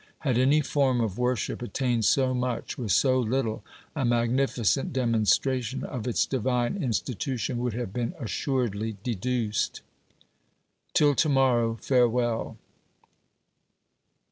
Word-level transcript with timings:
Had 0.21 0.35
any 0.39 0.61
form 0.61 0.99
of 0.99 1.19
worship 1.19 1.61
attained 1.61 2.05
so 2.05 2.33
much 2.33 2.75
with 2.75 2.91
so 2.91 3.19
little, 3.19 3.63
a 3.95 4.01
magnifi 4.03 4.65
cent 4.65 4.91
demonstration 4.91 5.83
of 5.83 6.07
its 6.07 6.25
divine 6.25 6.81
institution 6.81 7.59
would 7.59 7.73
have 7.73 7.93
been 7.93 8.15
assuredly 8.19 8.97
deduced. 9.03 9.81
Till 10.95 11.13
to 11.13 11.29
morrow 11.29 11.77
farewell. 11.79 12.57